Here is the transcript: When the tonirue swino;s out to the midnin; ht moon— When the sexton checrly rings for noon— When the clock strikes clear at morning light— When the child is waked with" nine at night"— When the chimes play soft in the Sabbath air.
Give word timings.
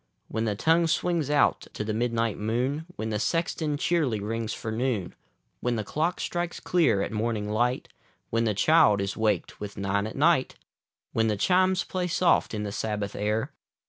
When 0.29 0.45
the 0.45 0.55
tonirue 0.55 0.87
swino;s 0.87 1.29
out 1.29 1.67
to 1.73 1.83
the 1.83 1.93
midnin; 1.93 2.33
ht 2.33 2.37
moon— 2.39 2.85
When 2.95 3.11
the 3.11 3.19
sexton 3.19 3.77
checrly 3.77 4.19
rings 4.19 4.51
for 4.51 4.71
noon— 4.71 5.13
When 5.61 5.75
the 5.75 5.83
clock 5.83 6.19
strikes 6.19 6.59
clear 6.59 7.03
at 7.03 7.11
morning 7.11 7.47
light— 7.51 7.87
When 8.31 8.45
the 8.45 8.55
child 8.55 8.99
is 8.99 9.15
waked 9.15 9.59
with" 9.59 9.77
nine 9.77 10.07
at 10.07 10.15
night"— 10.15 10.55
When 11.13 11.27
the 11.27 11.37
chimes 11.37 11.83
play 11.83 12.07
soft 12.07 12.55
in 12.55 12.63
the 12.63 12.71
Sabbath 12.71 13.15
air. 13.15 13.51